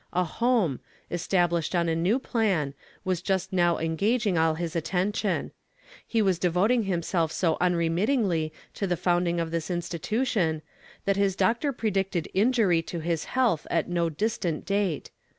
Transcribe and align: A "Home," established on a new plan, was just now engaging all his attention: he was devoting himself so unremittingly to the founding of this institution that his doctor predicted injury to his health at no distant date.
A 0.13 0.23
"Home," 0.23 0.79
established 1.11 1.75
on 1.75 1.87
a 1.87 1.95
new 1.95 2.17
plan, 2.17 2.73
was 3.05 3.21
just 3.21 3.53
now 3.53 3.77
engaging 3.77 4.35
all 4.35 4.55
his 4.55 4.75
attention: 4.75 5.51
he 6.07 6.23
was 6.23 6.39
devoting 6.39 6.85
himself 6.85 7.31
so 7.31 7.55
unremittingly 7.61 8.51
to 8.73 8.87
the 8.87 8.97
founding 8.97 9.39
of 9.39 9.51
this 9.51 9.69
institution 9.69 10.63
that 11.05 11.17
his 11.17 11.35
doctor 11.35 11.71
predicted 11.71 12.27
injury 12.33 12.81
to 12.81 12.99
his 13.01 13.25
health 13.25 13.67
at 13.69 13.89
no 13.89 14.09
distant 14.09 14.65
date. 14.65 15.11